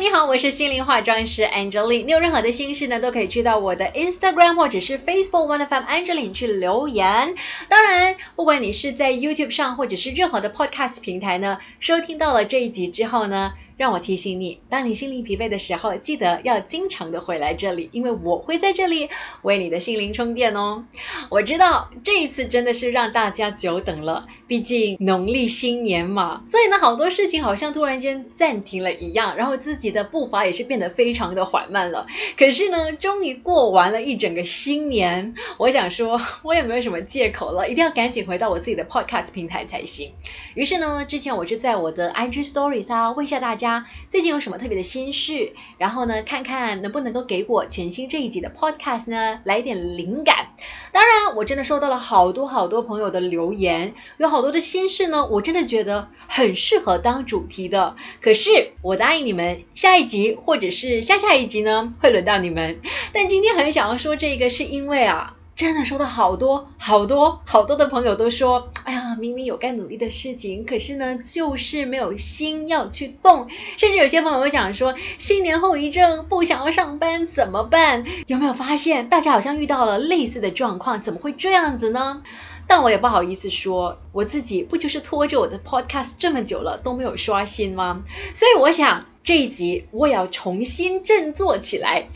[0.00, 2.04] 你好，我是心灵化妆师 Angeline。
[2.04, 7.34] 你有任何的心事呢，都可以去到我的 Instagram 或者是 Facebook One of Angeline 去留言。
[7.68, 13.54] 当然，不管你是在 YouTube 上或者是任何的 Podcast 平台呢，收听到了这一集之后呢。
[13.78, 19.08] 让我提醒你，当你心灵疲惫的时候，记得要经常的回来这里，因为我会在这里
[19.42, 20.84] 为你的心灵充电哦。
[21.30, 32.04] 我知道这一次真的是让大家久等了，毕竟农历新年嘛，所以呢，好多事情好像突然间暂停了一样，然后自己的步伐也是变得非常的缓慢了。
[32.36, 40.10] 可是呢，终于过完了一整个新年，我想说，我也没有什么借口了，一定要赶紧回到我自己的 Podcast 平台才行。
[40.54, 43.67] 于是呢，之前我就在我的 IG Stories 啊问一下大家。
[44.08, 45.52] 最近有什么特别的心事？
[45.78, 50.48] 然后呢，看看能不能够给我全新这一集的 podcast 呢来一点灵感。
[50.92, 57.96] 当然，我真的收到了好多好多朋友的留言，有好多的心事呢，我真的觉得很适合当主题的。
[58.20, 62.80] 可是我答应你们，下一集或者是下下一集呢，会轮到你们。
[63.12, 65.37] 但今天很想要说这个，是因为啊。
[65.58, 73.44] 真的收到好多好多好多的朋友都说，哎呀，明明有该努力的事情，可是呢，就是没有心要去动。
[73.76, 78.04] 甚至有些朋友会讲说，新年后遗症，不想要上班怎么办？
[78.28, 81.02] 有没有发现大家好像遇到了类似的状况？
[81.02, 82.22] 怎么会这样子呢？
[82.68, 88.04] 但我也不好意思说，我自己不就是拖着我的 podcast 这么久了都没有刷新吗？
[88.32, 92.06] 所以我想这一集我也要重新振作起来，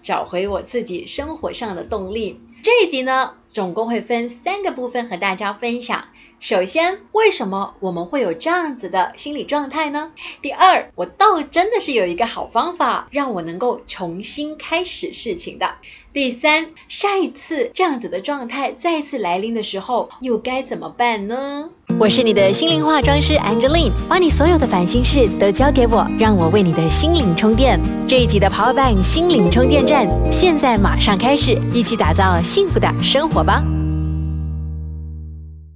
[0.00, 2.40] 找回我自己生活上的动力。
[2.62, 6.06] 这一集呢，总共会分三个部分和大家分享。
[6.38, 10.12] 首先，为什么我们会有这样子的心理状态呢？
[10.40, 15.74] 第二，我倒真的是有一个好方法，让我能够重新开始事情的。
[16.12, 21.70] 第三，下一次这样子的状态再次来临的时候，又该怎么办呢？
[21.98, 27.80] 我是你的心灵化妆师 Angeline，把你所有的烦心事都交给我，让我为你的心灵充电。
[28.06, 33.64] 这一集的 Power Bank 心灵充电站，现在马上开始，一起打造幸福的生活吧。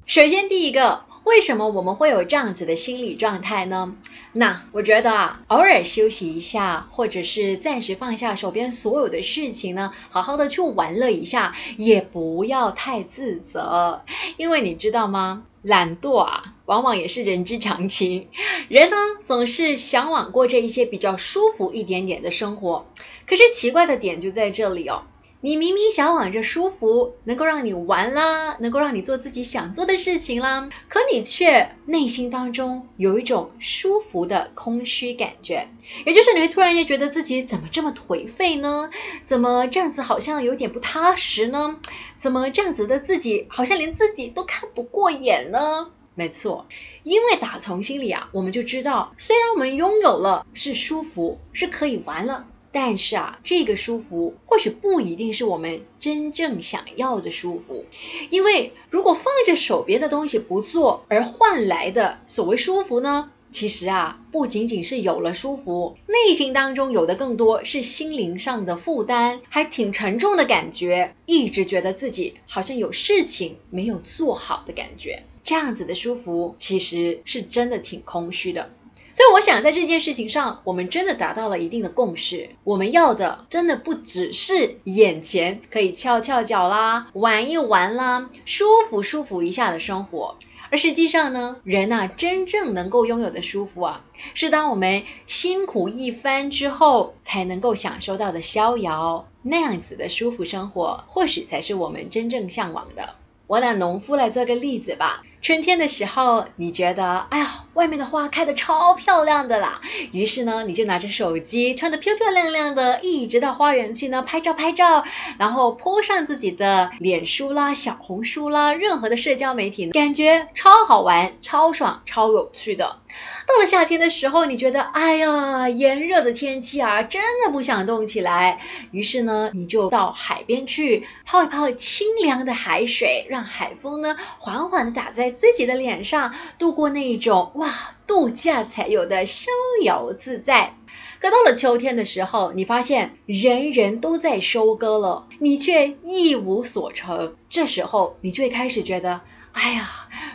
[0.04, 1.06] 首先，第一个。
[1.26, 3.94] 为什么我们会有这样子的心理状态呢？
[4.38, 14.02] 那我觉得啊，偶尔休息一下，或者是暂时放下手边所有的事情呢，好好的去玩乐一下，也不要太自责，
[14.36, 15.44] 因为你知道吗？
[15.62, 18.28] 懒惰啊，往往也是人之常情。
[18.68, 22.86] 人呢，总是向往过这一些比较舒服一点点的生活，
[23.26, 25.02] 可是奇怪的点就在这里哦。
[25.46, 35.68] 你明明向往着舒服，能够让你玩啦，能够让你做自己想做的事情啦，可你却内心当中有一种舒服的空虚感觉，
[36.04, 38.90] 也就是你会突然间觉得自己怎么这么颓废呢？
[39.22, 41.76] 怎么这样子好像有点不踏实呢？
[42.16, 45.92] 怎么这样子的自己好像连自己都看不过眼呢？
[46.16, 46.66] 没错，
[47.04, 52.46] 因为打从心里啊，我们就知道，虽然我们拥有了是舒服，是可以玩了。
[52.72, 57.84] 但是啊，这个舒服或许不一定是我们真正想要的舒服，
[58.30, 78.70] 因为如果放着手边的东西不做而换来的所谓舒服呢，其实啊，不仅仅是有了舒服，内心当中有的更多是心灵上的负担，还挺沉重的感觉，一直觉得自己好像有事情没有做好的感觉，这样子的舒服其实是真的挺空虚的。
[79.16, 82.50] 所以我想，在这件事情上，我们真的达到了一定的共识。
[82.64, 90.36] 我们要的，真的不只是眼前可以翘翘脚啦、玩一玩啦、舒服舒服一下的生活，
[90.70, 94.04] 而实际上呢，人呐，真正能够拥有的舒服啊，
[94.34, 99.26] 是当我们辛苦一番之后，才能够享受到的逍遥。
[99.44, 103.14] 那样子的舒服生活，或许才是我们真正向往的。
[103.46, 105.22] 我拿农夫来做个例子吧。
[105.46, 109.80] 春天的时候，你觉得，哎呀，外面的花开的超漂亮的啦。
[110.10, 115.04] 于是呢，你就拿着手机，穿的漂漂亮亮的，一直到花园去呢拍照拍照，
[115.38, 122.98] 然后泼上自己的脸书啦、小红书啦，任何的社交媒体，感觉超好玩、超爽、超有趣的。
[123.46, 128.60] 到了夏天的时候，你觉得，哎呀，炎热的天气啊，真的不想动起来。
[128.90, 137.68] 于是呢，你就到海边去泡一泡清凉的海水，让海风呢缓缓的打在自己的脸上，度过那一种哇
[138.06, 139.50] 度假才有的逍
[139.84, 140.74] 遥自在。
[141.20, 147.34] 可到了秋天的时候，你发现人人都在收割了，你却一无所成。
[147.48, 149.20] 这时候，你就会开始觉得。
[149.52, 149.88] 哎呀，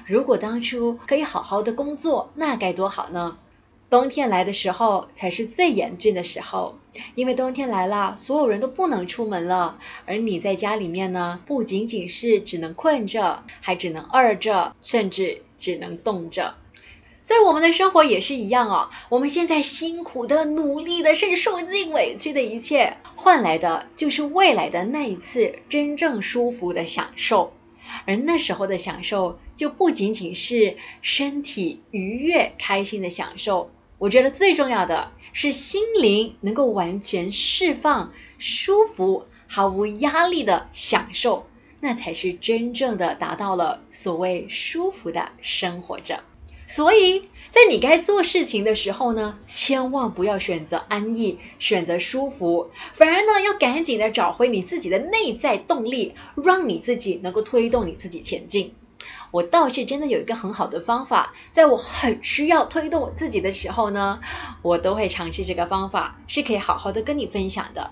[0.05, 3.37] 如果当初可以好好的工作，那该多好呢！
[3.91, 6.79] 冬天来的时候才是最严峻的时候，
[7.13, 16.55] 因为冬天来了，所有人都不能出门了，而你在家里面呢，不仅仅是只能困着，还只能饿着，甚至只能冻着。
[17.21, 18.89] 所以我们的生活也是一样哦。
[19.09, 27.51] 我们现在辛苦的、努力的，甚至受尽委屈的一切，换来的就是未来的那一次真正舒服的享受。
[28.05, 33.69] 而那时候的享受，就不仅仅是身体愉悦、开心的享受。
[34.01, 41.45] 我觉得最重要的是心灵能够完全释放、舒服、毫无压力的享受，
[41.81, 46.19] 那才是真正的达到了所谓舒服的生活着。
[46.65, 58.73] 所以在你该做事情的时候呢，千万不要选择安逸，选择舒服，反而呢要赶紧的找回你自己的内在动力，让你自己能够推动你自己前进。
[59.31, 64.19] 我倒是真的有一个很好的方法，在我很需要推动我自己的时候呢，
[64.61, 67.91] 我都会尝试这个方法，是可以好好的跟你分享的。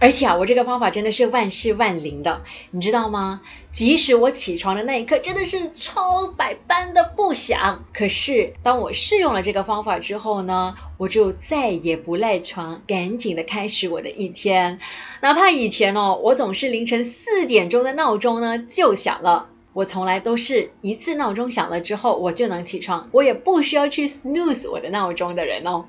[0.00, 3.40] 而且啊，我这个方法真的是万事万灵的，你知道吗？
[3.72, 14.78] 即使我起床的那一刻真的是超百般的不想，可是当我试用了这个方法之后呢，我就再也不赖床，赶紧的开始我的一天。
[15.20, 19.48] 哪怕以前哦，我总是凌晨四点钟的闹钟呢就响了，
[19.78, 25.84] 我从来都是一次闹钟响了之后我就能起床，我也不需要去 snooze 我的闹钟的人哦。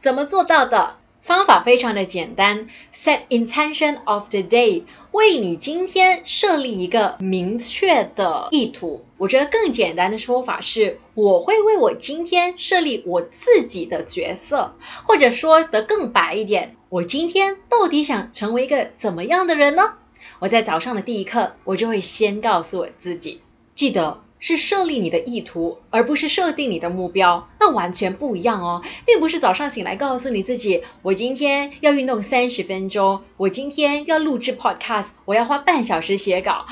[0.00, 0.96] 怎么做到的？
[1.20, 4.82] 方法非常的简单，set intention of the day，
[5.12, 9.04] 为你今天设立一个明确的意图。
[9.18, 14.74] 我觉得更简单的说法是，我会为我今天设立我自己的角色，
[15.06, 19.98] 或者说得更白一点，我今天到底想成为一个怎么样的人呢？
[20.40, 23.42] 我在早上的第一课，我就会先告诉我自己，
[23.74, 24.22] 记得。
[24.40, 28.80] 是设立你的意图，而不是设定你的目标，那完全不一样哦。
[29.04, 36.64] 并不是早上醒来告诉你自己，我今天要运动三十分钟，我今天要录制 podcast，我要花半小时写稿，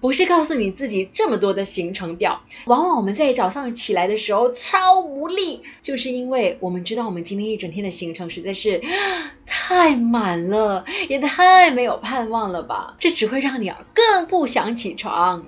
[0.00, 2.40] 不是告诉你自己这么多的行程表。
[2.66, 8.80] 往往我们在早上起来的时候超无力，就是因为我们知道我们今天一整天的行程实在是
[9.44, 12.94] 太满了，也太没有盼望了吧？
[12.98, 15.44] 这只会让你啊更不想起床。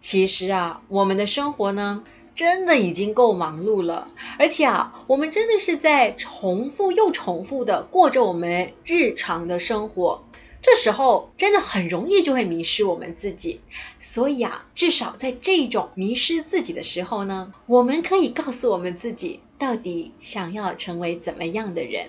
[0.00, 2.02] 其实啊，我们的生活呢，
[2.34, 4.08] 真的已经够忙碌了，
[4.38, 10.22] 而且啊，我们真的是在重复又重复的过着我们日常的生活。
[10.66, 13.60] 这时候真的很容易就会迷失我们自己。
[13.98, 22.08] 所以啊，至少在这种迷失自己的时候呢，我们可以告诉我们自己，到底想要成为怎么样的人。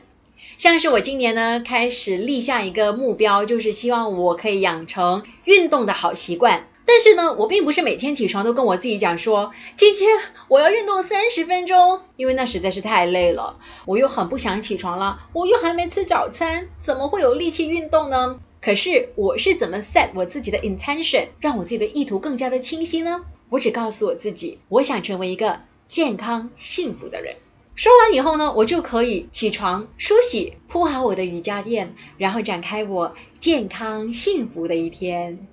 [0.57, 6.69] 像是我今年呢，开始立下一个目标，就是希望我可以养成运动的好习惯。
[6.88, 10.18] 但是呢，我并不是每天起床都跟我自己讲说，今天
[10.48, 18.40] 我要运动三十分钟，因为那实在是太累了，我又很不想起床了，我又还没吃早餐，怎么会有力气运动呢？
[18.66, 23.24] 可是我是怎么 set 我自己的 intention，让我自己的意图更加的清晰呢？
[23.50, 27.36] 我只告诉我自己，我想成为一个健康幸福的人。
[27.76, 35.48] 说完以后呢，我就可以起床梳洗，铺好我的瑜伽垫，然后展开我健康幸福的一天。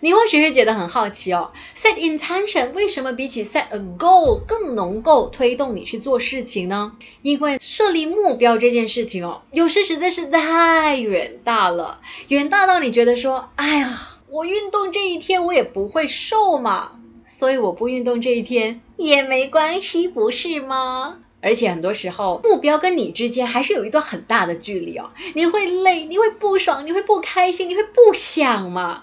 [0.00, 6.92] 你或许会觉得很好奇哦，set intention 为什么比起 set a goal 更能够推动你去做事情呢？
[7.22, 13.98] 因为设立目标这件事情哦，有时实在是太远大了，远大到你觉得说，哎呀，
[14.28, 16.92] 我运动这一天我也不会瘦嘛，
[17.24, 21.18] 所以我不运动这一天也没关系，不是吗？
[21.44, 29.02] 而且很多时候，目标跟你之间还是有一段很大的距离哦，你会累，你会不爽，你会不开心，你会不想嘛？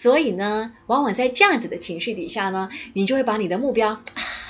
[0.00, 4.02] 所以呢，往往在这样子的情绪底下呢，你就会把你的目标啊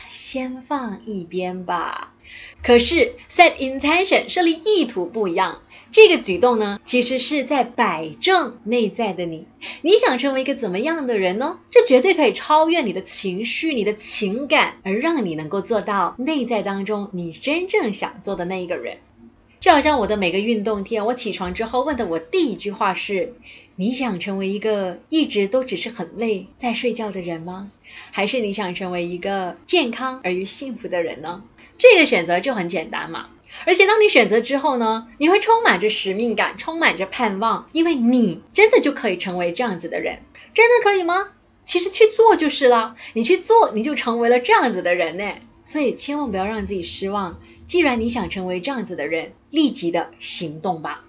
[0.09, 2.15] 先放一边吧。
[2.63, 5.61] 可是 set intention 设立意图不一样，
[5.93, 9.47] 这个举动呢，其实是在摆正内在的你。
[9.83, 11.61] 你想成为一个怎么样的人呢？
[11.71, 18.97] 这绝对可以超越你的情绪、你的情感，而让你能够做到内在当中你真正想做的那一个人。
[19.61, 23.35] 就好像我的每个运动天，我起床之后问的我第一句话是：
[23.77, 27.73] 你想成为一个一直都只是很累在睡觉的人吗？
[28.13, 31.43] 还是你想成为一个健康而又幸福的人呢？
[31.77, 33.31] 这个选择就很简单嘛。
[33.65, 40.21] 而且当你选择之后呢，你会充满着使命感，充满着盼望，因为你真的就可以成为这样子的人。
[40.53, 41.33] 真的可以吗？
[41.65, 45.35] 其实去做就是了，你去做，你就成为了这样子的人呢。
[45.65, 47.41] 所以千万不要让自己失望。
[47.67, 51.05] 既然你想成为这样子的人，立即的行动吧。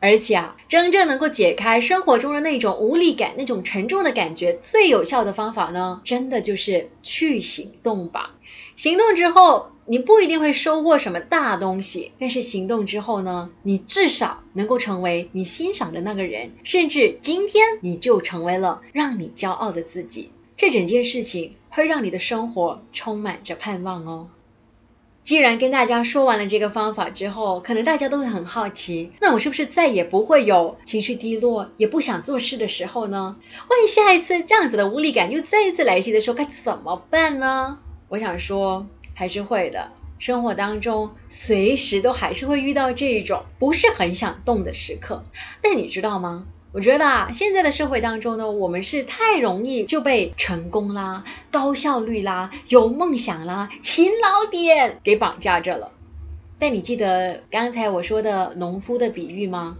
[0.00, 8.34] 而且啊，真正能够解开生活中的那种无力感、那种沉重的感觉，最有效的方法呢，真的就是去行动吧。
[8.76, 20.30] 行动之后，你不一定会收获什么大东西，但是行动之后呢，你至少能够成为你欣赏的那个人，甚至今天你就成为了让你骄傲的自己。
[20.56, 24.28] 这整件事情会让你的生活充满着盼望哦。
[25.22, 33.36] 既然跟大家说完了这个方法之后，可能大家都会很好奇，那我是不是再也不会有情绪低落、也不想做事的时候呢？
[33.68, 37.78] 万一下一次这样子的无力感又再一次来袭的时候，该怎么办呢？
[38.08, 39.92] 我想说，还是会的。
[40.18, 45.24] 生活当中随时都还是会遇到这一种不是很想动的时刻，
[45.62, 46.46] 但你知道吗？
[46.72, 55.90] 我觉得啊，现在的社会当中呢，我们是太容易就被成功啦、高效率啦、有梦想啦、勤劳点给绑架着了。
[56.60, 59.76] 但你记得刚才我说的农夫的比喻吗？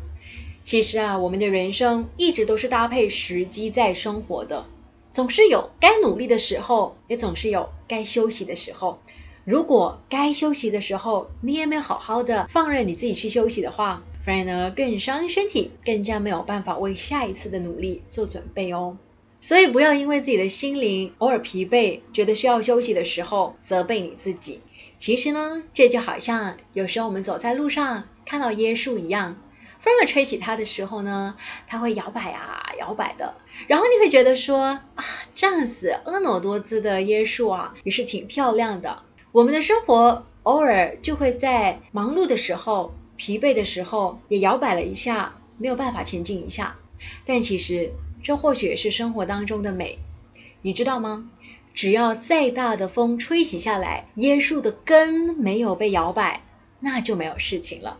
[0.65, 4.67] 其实啊，我们的人生一直都是搭配时机在生活的，
[5.13, 8.99] 总是有该努力的时候，也总是有该休息的时候。
[9.45, 18.97] 如果该休息的时候，你也没有好好的放任你自己去休息的话，反而呢更伤身体，更加没有办法为下一次的努力做准备哦。
[19.41, 24.61] 所以不要因为自己的心灵偶尔疲惫，觉得需要休息的时候责备你自己。
[24.99, 29.41] 其实呢，这就好像有时候我们走在路上看到椰树一样，
[29.79, 31.35] 风儿吹起它的时候呢，
[31.67, 33.35] 它会摇摆啊摇摆的，
[33.67, 35.05] 然后你会觉得说啊，
[35.35, 39.05] 这样子婀娜多姿的椰树啊，也是挺漂亮的。
[39.33, 46.77] 我们的生活偶尔就会在忙碌的时候、疲惫的时候也摇摆了一下，没有办法前进一下。
[47.25, 50.01] 但其实这或许也是生活当中的美，
[50.63, 51.31] 你知道吗？
[51.73, 56.43] 只要再大的风吹袭下来，椰树的根没有被摇摆，
[56.81, 57.99] 那就没有事情了。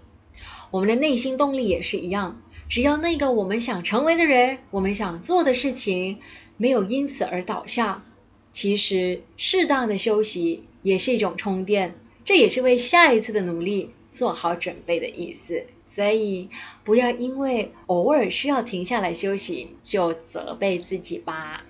[0.73, 6.19] 我们的内心动力也是一样，只要那个我们想成为的人、我们想做的事情
[6.57, 8.03] 没有因此而倒下，
[8.51, 10.65] 其实适当的休息。
[10.83, 11.95] 也是一种充电，
[12.25, 15.67] 这也是为下一次的努力做好准备的意思。
[15.85, 16.49] 所以，
[16.85, 21.65] 不要因为偶尔需要停下来休息，就责备自己吧。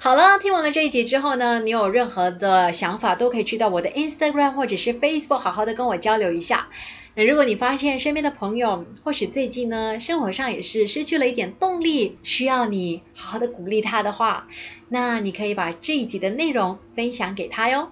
[0.00, 6.68] 好了，听完了这一集之后呢，你有任何的想法，都可以去到我的 Instagram 或者是 Facebook，好好的跟我交流一下。
[7.14, 14.46] 那如果你发现身边的朋友或许最近呢，生活上也是失去了一点动力，需要你好好的鼓励他的话，
[14.88, 17.90] 那你可以把这一集的内容分享给他哟。